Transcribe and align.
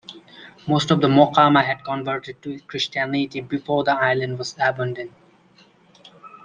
Most 0.67 0.89
of 0.89 0.99
the 0.99 1.07
Mocama 1.07 1.63
had 1.63 1.83
converted 1.83 2.41
to 2.41 2.59
Christianity 2.61 3.39
before 3.41 3.83
the 3.83 3.91
island 3.93 4.39
was 4.39 4.55
abandoned. 4.59 5.13